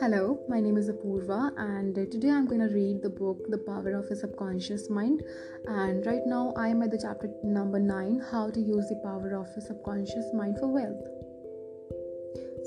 [0.00, 3.94] Hello, my name is Apurva, and today I'm going to read the book The Power
[3.94, 5.22] of a Subconscious Mind.
[5.68, 9.36] And right now, I am at the chapter number 9 How to Use the Power
[9.36, 11.06] of a Subconscious Mind for Wealth.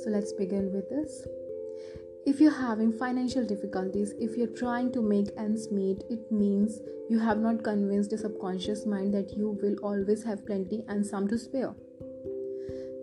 [0.02, 1.28] So, let's begin with this.
[2.26, 6.80] If you're having financial difficulties, if you're trying to make ends meet, it means
[7.10, 11.28] you have not convinced your subconscious mind that you will always have plenty and some
[11.28, 11.76] to spare.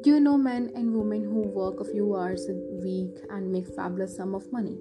[0.06, 3.66] Do you know men and women who work a few hours a week and make
[3.74, 4.78] fabulous sum of money?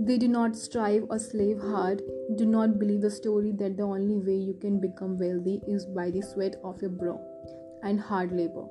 [0.00, 2.02] They do not strive or slave hard,
[2.34, 6.10] do not believe the story that the only way you can become wealthy is by
[6.10, 7.20] the sweat of your brow
[7.84, 8.64] and hard labor.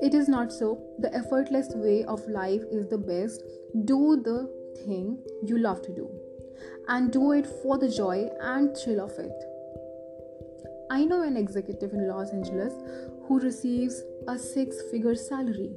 [0.00, 0.82] It is not so.
[0.98, 3.42] The effortless way of life is the best.
[3.84, 4.50] Do the
[4.86, 6.08] thing you love to do
[6.88, 9.44] and do it for the joy and thrill of it.
[10.90, 12.72] I know an executive in Los Angeles
[13.26, 15.72] who receives a six figure salary.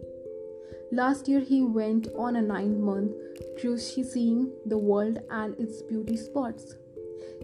[0.91, 3.11] Last year, he went on a nine month
[3.59, 6.75] cruise seeing the world and its beauty spots.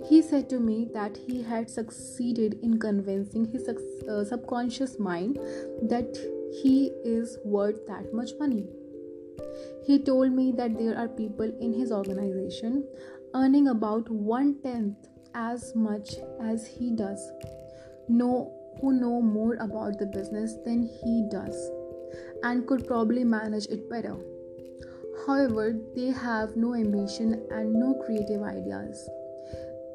[0.09, 5.37] He said to me that he had succeeded in convincing his uh, subconscious mind
[5.83, 6.17] that
[6.61, 8.65] he is worth that much money.
[9.85, 12.85] He told me that there are people in his organization
[13.35, 17.31] earning about one tenth as much as he does.
[18.07, 21.71] No who know more about the business than he does
[22.43, 24.17] and could probably manage it better.
[25.25, 29.09] However, they have no ambition and no creative ideas.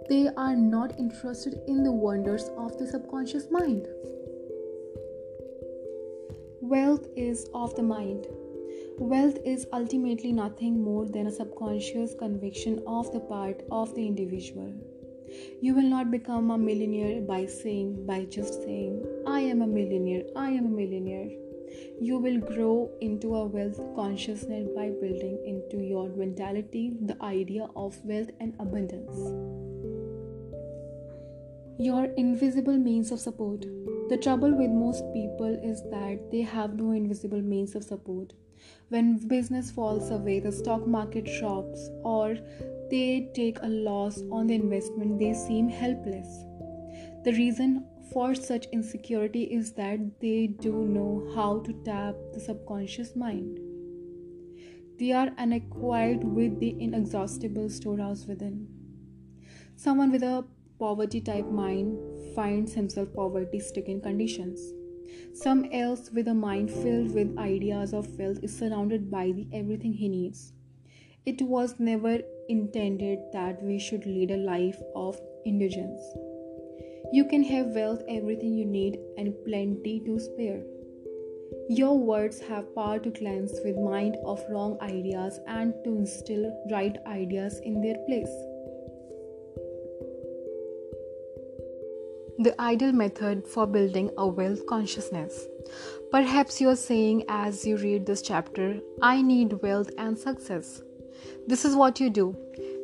[0.08, 3.86] They are not interested in the wonders of the subconscious mind.
[6.62, 8.26] Wealth is of the mind.
[8.98, 14.72] Wealth is ultimately nothing more than a subconscious conviction of the part of the individual.
[15.60, 20.24] You will not become a millionaire by saying, by just saying, I am a millionaire,
[20.36, 21.30] I am a millionaire.
[22.00, 27.96] You will grow into a wealth consciousness by building into your mentality the idea of
[28.04, 29.17] wealth and abundance.
[31.80, 33.67] Your invisible means of support.
[34.08, 38.33] The trouble with most people is that they have no invisible means of support.
[38.88, 42.36] When business falls away, the stock market drops, or
[42.90, 46.44] they take a loss on the investment, they seem helpless.
[47.24, 53.14] The reason for such insecurity is that they do know how to tap the subconscious
[53.14, 53.58] mind.
[54.98, 58.66] They are unacquainted with the inexhaustible storehouse within.
[59.76, 60.44] Someone with a
[60.78, 61.98] poverty type mind
[62.34, 64.72] finds himself poverty stricken conditions.
[65.34, 69.92] Some else with a mind filled with ideas of wealth is surrounded by the everything
[69.92, 70.52] he needs.
[71.26, 76.01] It was never intended that we should lead a life of indigence.
[77.13, 80.63] You can have wealth, everything you need, and plenty to spare.
[81.70, 86.97] Your words have power to cleanse with mind of wrong ideas and to instill right
[87.07, 88.31] ideas in their place.
[92.41, 95.47] The ideal method for building a wealth consciousness.
[96.11, 100.83] Perhaps you are saying as you read this chapter, I need wealth and success.
[101.46, 102.36] This is what you do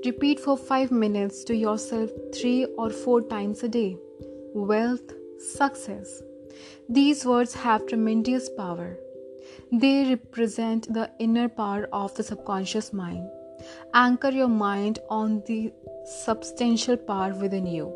[0.05, 3.97] repeat for 5 minutes to yourself 3 or 4 times a day.
[4.55, 6.23] Wealth, success.
[6.89, 8.99] These words have tremendous power.
[9.73, 13.29] They represent the inner power of the subconscious mind.
[13.95, 15.73] Anchor your mind on the
[16.05, 17.93] substantial power within you.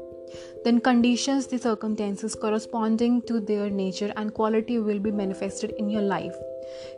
[0.64, 6.02] Then conditions the circumstances corresponding to their nature and quality will be manifested in your
[6.02, 6.36] life.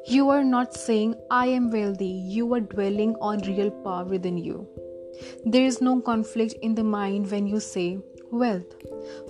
[0.07, 4.67] You are not saying, I am wealthy, you are dwelling on real power within you.
[5.45, 7.99] There is no conflict in the mind when you say
[8.31, 8.75] wealth.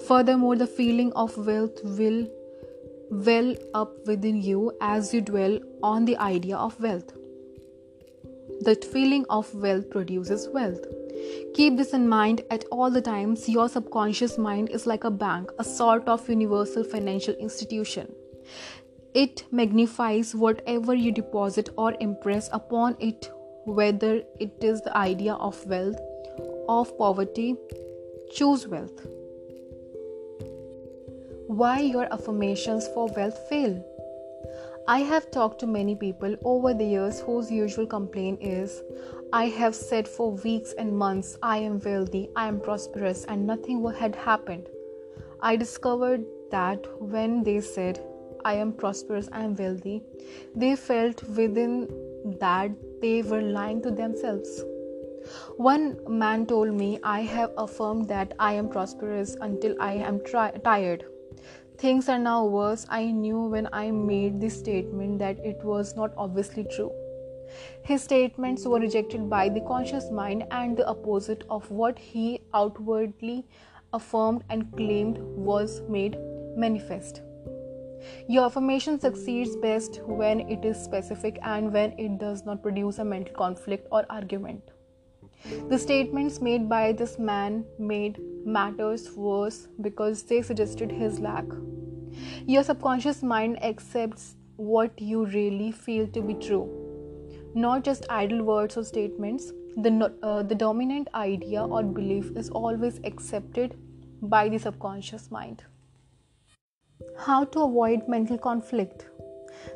[0.06, 2.28] Furthermore, the feeling of wealth will
[3.10, 7.12] well up within you as you dwell on the idea of wealth.
[8.60, 10.84] The feeling of wealth produces wealth.
[11.54, 13.48] Keep this in mind at all the times.
[13.48, 18.12] Your subconscious mind is like a bank, a sort of universal financial institution.
[19.12, 23.28] It magnifies whatever you deposit or impress upon it,
[23.64, 25.98] whether it is the idea of wealth,
[26.68, 27.56] of poverty.
[28.32, 29.06] Choose wealth.
[31.48, 33.84] Why your affirmations for wealth fail?
[34.86, 38.82] I have talked to many people over the years whose usual complaint is
[39.32, 43.84] I have said for weeks and months I am wealthy, I am prosperous, and nothing
[43.92, 44.68] had happened.
[45.40, 48.00] I discovered that when they said
[48.44, 50.02] I am prosperous, I am wealthy,
[50.54, 51.88] they felt within
[52.40, 52.70] that
[53.00, 54.62] they were lying to themselves.
[55.56, 60.52] One man told me, I have affirmed that I am prosperous until I am tri-
[60.64, 61.04] tired.
[61.76, 62.86] Things are now worse.
[62.90, 66.90] I knew when I made this statement that it was not obviously true.
[67.82, 73.46] His statements were rejected by the conscious mind, and the opposite of what he outwardly
[73.92, 76.16] affirmed and claimed was made
[76.56, 77.22] manifest.
[78.28, 83.04] Your affirmation succeeds best when it is specific and when it does not produce a
[83.04, 84.62] mental conflict or argument.
[85.68, 91.44] The statements made by this man made matters worse because they suggested his lack.
[92.46, 96.68] Your subconscious mind accepts what you really feel to be true,
[97.54, 99.52] not just idle words or statements.
[99.76, 103.78] The, uh, the dominant idea or belief is always accepted
[104.20, 105.62] by the subconscious mind.
[107.16, 109.06] How to avoid mental conflict?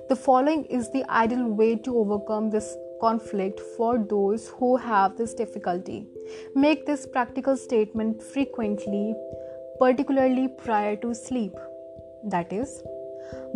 [0.09, 5.35] The following is the ideal way to overcome this conflict for those who have this
[5.35, 6.07] difficulty.
[6.55, 9.15] Make this practical statement frequently,
[9.79, 11.53] particularly prior to sleep.
[12.25, 12.83] That is,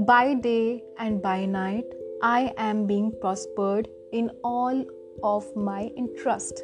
[0.01, 1.87] by day and by night,
[2.23, 4.85] I am being prospered in all
[5.23, 6.63] of my interest.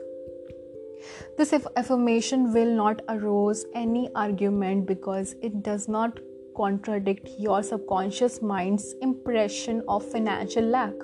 [1.39, 6.19] This affirmation will not arouse any argument because it does not
[6.57, 10.95] contradict your subconscious mind's impression of financial lack.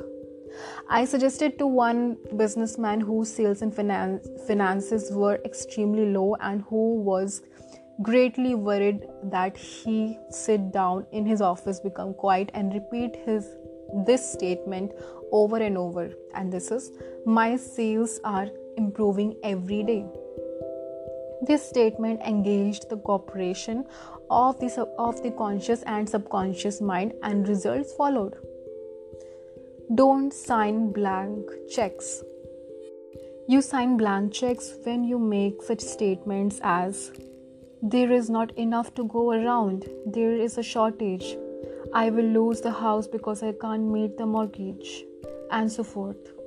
[0.89, 7.01] I suggested to one businessman whose sales and finance, finances were extremely low and who
[7.01, 7.43] was
[8.03, 13.47] greatly worried that he sit down in his office become quiet and repeat his
[14.07, 14.93] this statement
[15.33, 16.93] over and over and this is
[17.27, 20.07] my sales are improving every day
[21.43, 23.85] this statement engaged the cooperation
[24.31, 28.35] of the, of the conscious and subconscious mind, and results followed.
[29.95, 32.23] Don't sign blank checks.
[33.49, 37.11] You sign blank checks when you make such statements as
[37.83, 41.37] There is not enough to go around, there is a shortage,
[41.93, 45.05] I will lose the house because I can't meet the mortgage,
[45.51, 46.40] and so forth.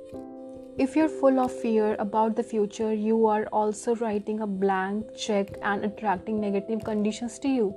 [0.76, 5.56] If you're full of fear about the future, you are also writing a blank check
[5.62, 7.74] and attracting negative conditions to you.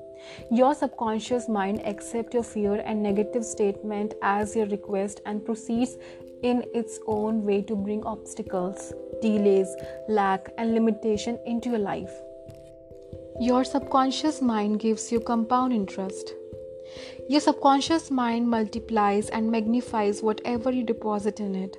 [0.49, 5.95] Your subconscious mind accepts your fear and negative statement as your request and proceeds
[6.41, 9.75] in its own way to bring obstacles, delays,
[10.09, 12.11] lack, and limitation into your life.
[13.39, 16.33] Your subconscious mind gives you compound interest.
[17.29, 21.77] Your subconscious mind multiplies and magnifies whatever you deposit in it.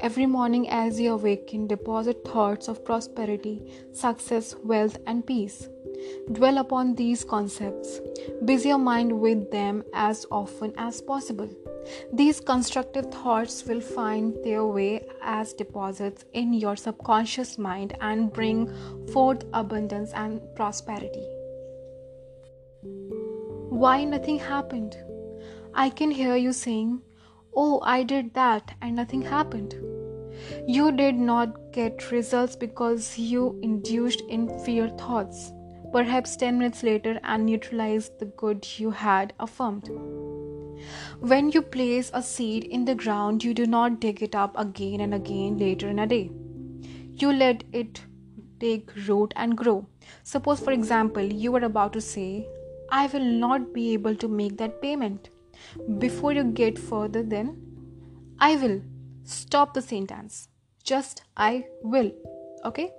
[0.00, 3.62] Every morning, as you awaken, deposit thoughts of prosperity,
[3.92, 5.68] success, wealth, and peace.
[6.32, 8.00] Dwell upon these concepts.
[8.44, 11.48] Busy your mind with them as often as possible.
[12.12, 18.72] These constructive thoughts will find their way as deposits in your subconscious mind and bring
[19.08, 21.33] forth abundance and prosperity.
[23.74, 24.96] Why nothing happened?
[25.74, 27.02] I can hear you saying,
[27.56, 29.74] Oh, I did that and nothing happened.
[30.68, 35.52] You did not get results because you induced in fear thoughts,
[35.90, 39.90] perhaps 10 minutes later, and neutralized the good you had affirmed.
[41.18, 45.00] When you place a seed in the ground, you do not dig it up again
[45.00, 46.30] and again later in a day.
[47.16, 48.02] You let it
[48.60, 49.84] take root and grow.
[50.22, 52.46] Suppose, for example, you were about to say,
[52.96, 55.30] I will not be able to make that payment.
[55.98, 57.56] Before you get further, then
[58.38, 58.82] I will
[59.24, 60.46] stop the sentence.
[60.84, 62.12] Just I will.
[62.64, 62.92] Okay?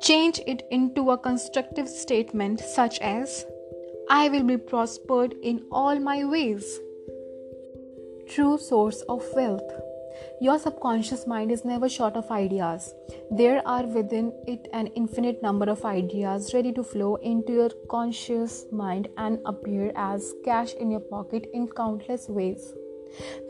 [0.00, 3.44] Change it into a constructive statement such as
[4.08, 6.78] I will be prospered in all my ways.
[8.28, 9.85] True source of wealth.
[10.40, 12.94] Your subconscious mind is never short of ideas.
[13.30, 18.66] There are within it an infinite number of ideas ready to flow into your conscious
[18.70, 22.74] mind and appear as cash in your pocket in countless ways.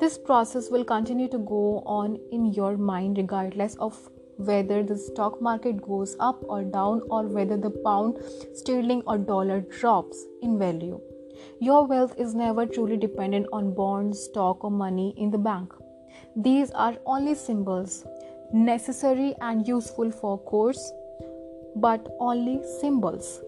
[0.01, 3.99] This process will continue to go on in your mind regardless of
[4.37, 8.19] whether the stock market goes up or down or whether the pound
[8.55, 11.01] sterling or dollar drops in value.
[11.61, 15.73] Your wealth is never truly dependent on bonds, stock, or money in the bank.
[16.39, 18.05] These are only symbols,
[18.53, 20.93] necessary and useful for course,
[21.75, 23.41] but only symbols.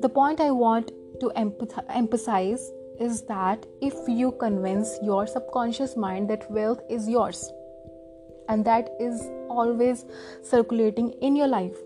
[0.00, 2.70] The point I want to emphasize
[3.00, 7.50] is that if you convince your subconscious mind that wealth is yours
[8.48, 10.04] and that is always
[10.40, 11.76] circulating in your life,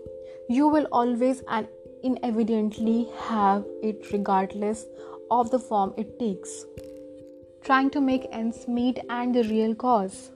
[0.47, 1.67] you will always and
[2.03, 4.85] inevitably have it regardless
[5.31, 6.65] of the form it takes.
[7.63, 10.31] Trying to make ends meet and the real cause.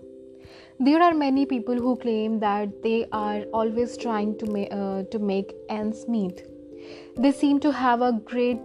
[0.81, 5.19] There are many people who claim that they are always trying to, ma- uh, to
[5.19, 6.45] make ends meet.
[7.17, 8.61] They seem to have a great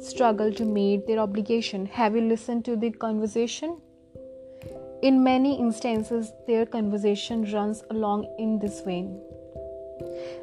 [0.00, 1.86] struggle to meet their obligation.
[1.86, 3.80] Have you listened to the conversation?
[5.02, 9.20] In many instances, their conversation runs along in this vein.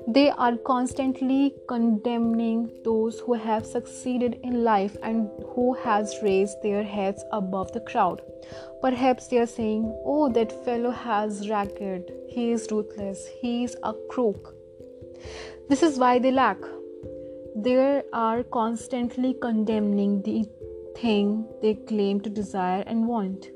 [0.07, 6.83] They are constantly condemning those who have succeeded in life and who has raised their
[6.83, 8.21] heads above the crowd.
[8.81, 12.11] Perhaps they are saying, "Oh, that fellow has ragged.
[12.27, 13.27] He is ruthless.
[13.41, 14.55] He is a crook."
[15.69, 16.57] This is why they lack.
[17.55, 20.45] They are constantly condemning the
[20.95, 23.49] thing they claim to desire and want.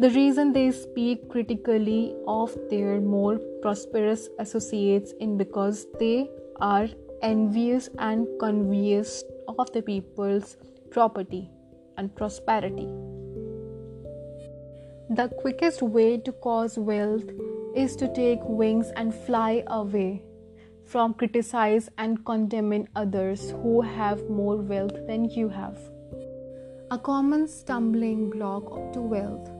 [0.00, 6.86] The reason they speak critically of their more prosperous associates is because they are
[7.20, 10.56] envious and convious of the people's
[10.92, 11.50] property
[11.96, 12.86] and prosperity.
[15.10, 17.28] The quickest way to cause wealth
[17.74, 20.22] is to take wings and fly away
[20.84, 25.76] from criticize and condemning others who have more wealth than you have.
[26.92, 29.57] A common stumbling block to wealth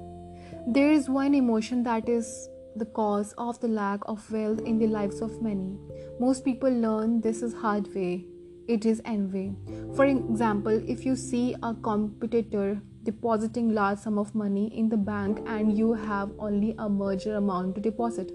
[0.71, 2.47] there is one emotion that is
[2.77, 5.79] the cause of the lack of wealth in the lives of many.
[6.21, 8.27] Most people learn this is hard way.
[8.69, 9.57] It is envy.
[9.97, 15.41] For example, if you see a competitor depositing large sum of money in the bank
[15.47, 18.31] and you have only a major amount to deposit,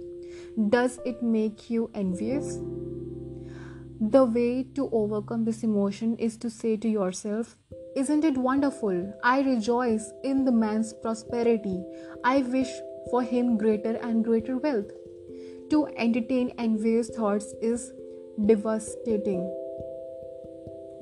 [0.70, 2.58] does it make you envious?
[4.02, 7.58] The way to overcome this emotion is to say to yourself,
[7.96, 9.14] isn't it wonderful?
[9.24, 11.84] I rejoice in the man's prosperity.
[12.24, 12.72] I wish
[13.12, 14.92] for him greater and greater wealth.
[15.70, 17.92] To entertain envious thoughts is
[18.46, 19.44] devastating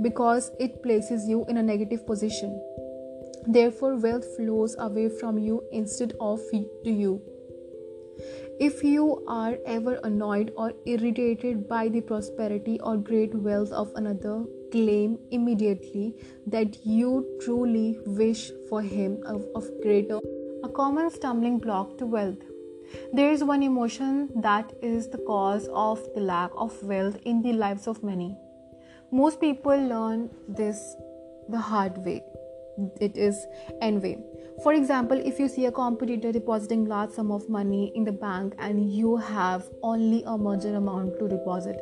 [0.02, 2.62] because it places you in a negative position.
[3.48, 7.22] Therefore, wealth flows away from you instead of to you.
[8.66, 14.44] If you are ever annoyed or irritated by the prosperity or great wealth of another,
[14.72, 16.14] claim immediately
[16.46, 20.20] that you truly wish for him of, of greater.
[20.64, 22.38] A common stumbling block to wealth.
[23.14, 27.54] There is one emotion that is the cause of the lack of wealth in the
[27.54, 28.38] lives of many.
[29.12, 30.96] Most people learn this
[31.50, 32.22] the hard way.
[33.00, 33.46] It is
[33.82, 34.18] envy.
[34.64, 38.54] For example, if you see a competitor depositing large sum of money in the bank
[38.60, 41.80] and you have only a major amount to deposit,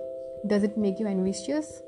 [0.48, 1.82] does it make you envious?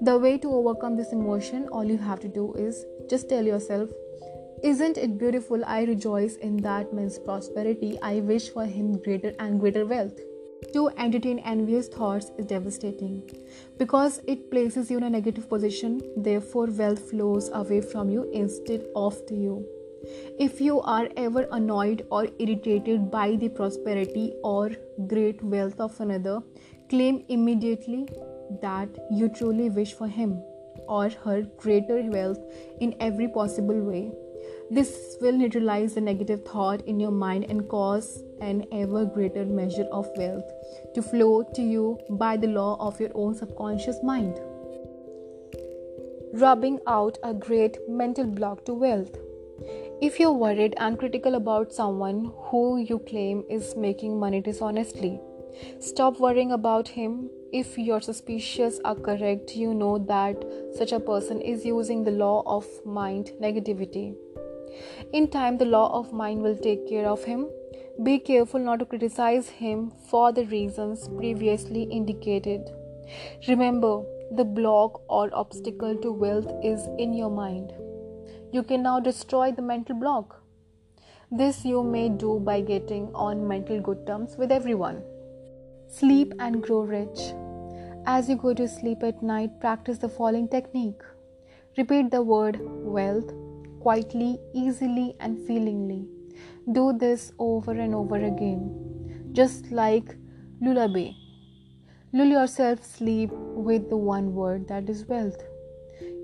[0.00, 3.90] The way to overcome this emotion, all you have to do is just tell yourself,
[4.62, 5.64] Isn't it beautiful?
[5.64, 7.98] I rejoice in that man's prosperity.
[8.02, 10.18] I wish for him greater and greater wealth.
[10.76, 13.22] To entertain envious thoughts is devastating
[13.78, 18.84] because it places you in a negative position, therefore, wealth flows away from you instead
[18.94, 19.64] of to you.
[20.38, 24.70] If you are ever annoyed or irritated by the prosperity or
[25.06, 26.42] great wealth of another,
[26.90, 28.06] claim immediately
[28.60, 30.42] that you truly wish for him
[30.88, 32.38] or her greater wealth
[32.82, 34.12] in every possible way.
[34.70, 39.86] This will neutralize the negative thought in your mind and cause an ever greater measure
[39.92, 40.50] of wealth
[40.94, 44.38] to flow to you by the law of your own subconscious mind.
[46.34, 49.16] Rubbing out a great mental block to wealth.
[50.02, 55.18] If you're worried and critical about someone who you claim is making money dishonestly,
[55.80, 57.30] stop worrying about him.
[57.52, 60.44] If your suspicions are correct, you know that
[60.76, 64.14] such a person is using the law of mind negativity.
[65.14, 67.48] In time, the law of mind will take care of him.
[68.02, 72.70] Be careful not to criticize him for the reasons previously indicated.
[73.48, 77.72] Remember, the block or obstacle to wealth is in your mind
[78.52, 80.42] you can now destroy the mental block.
[81.30, 85.02] This you may do by getting on mental good terms with everyone.
[85.88, 87.20] Sleep and grow rich.
[88.06, 91.02] As you go to sleep at night, practice the following technique.
[91.76, 93.32] Repeat the word wealth
[93.80, 96.06] quietly, easily, and feelingly.
[96.72, 100.16] Do this over and over again, just like
[100.60, 101.10] lullaby.
[102.12, 105.42] Lull yourself sleep with the one word that is wealth.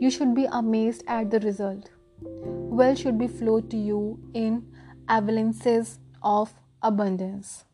[0.01, 1.91] You should be amazed at the result
[2.25, 4.65] Wealth should be flowed to you in
[5.09, 7.65] avalanches of abundance.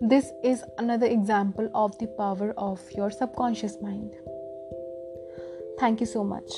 [0.00, 4.14] This is another example of the power of your subconscious mind.
[5.78, 6.50] Thank you so much.